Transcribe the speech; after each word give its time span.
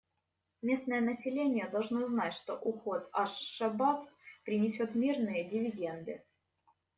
Местное 0.63 0.99
население 0.99 1.67
должно 1.69 2.07
знать, 2.07 2.33
что 2.33 2.55
уход 2.57 3.07
«Аш-Шабааб» 3.13 4.07
принесет 4.43 4.95
мирные 4.95 5.43
дивиденды. 5.43 6.23